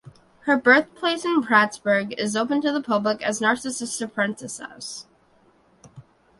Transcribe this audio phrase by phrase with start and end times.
[0.47, 5.05] Her birthplace in Prattsburgh is open to the public as the Narcissa Prentiss House.